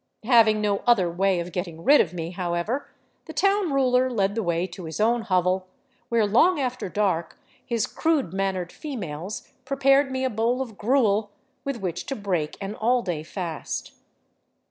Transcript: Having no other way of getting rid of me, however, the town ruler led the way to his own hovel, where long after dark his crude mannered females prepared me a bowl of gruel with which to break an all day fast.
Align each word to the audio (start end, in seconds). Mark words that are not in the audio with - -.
Having 0.25 0.61
no 0.61 0.79
other 0.87 1.11
way 1.11 1.39
of 1.39 1.51
getting 1.51 1.83
rid 1.83 2.01
of 2.01 2.11
me, 2.11 2.31
however, 2.31 2.89
the 3.25 3.33
town 3.33 3.71
ruler 3.71 4.09
led 4.09 4.33
the 4.33 4.41
way 4.41 4.65
to 4.65 4.85
his 4.85 4.99
own 4.99 5.21
hovel, 5.21 5.67
where 6.09 6.25
long 6.25 6.59
after 6.59 6.89
dark 6.89 7.37
his 7.63 7.85
crude 7.85 8.33
mannered 8.33 8.71
females 8.71 9.47
prepared 9.63 10.09
me 10.11 10.23
a 10.25 10.29
bowl 10.31 10.59
of 10.59 10.75
gruel 10.75 11.29
with 11.63 11.77
which 11.81 12.07
to 12.07 12.15
break 12.15 12.57
an 12.59 12.73
all 12.73 13.03
day 13.03 13.21
fast. 13.21 13.91